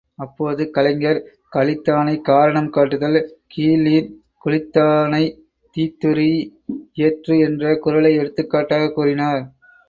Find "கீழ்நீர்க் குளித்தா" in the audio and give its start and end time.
3.47-4.87